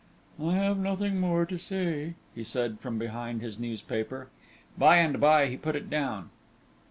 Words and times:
"I 0.43 0.53
have 0.55 0.79
nothing 0.79 1.19
more 1.19 1.45
to 1.45 1.59
say," 1.59 2.15
he 2.33 2.43
said 2.43 2.79
from 2.79 2.97
behind 2.97 3.43
his 3.43 3.59
newspaper. 3.59 4.29
By 4.75 4.95
and 4.97 5.19
by 5.19 5.45
he 5.45 5.57
put 5.57 5.75
it 5.75 5.91
down. 5.91 6.31